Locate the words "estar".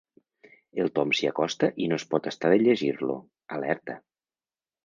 2.31-2.53